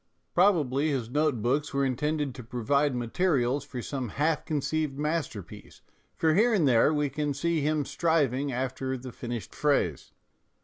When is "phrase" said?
9.53-10.11